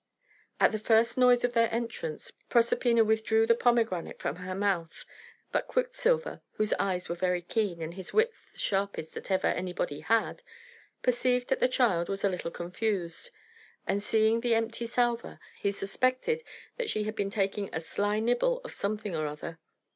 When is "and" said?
7.83-7.93, 13.85-14.01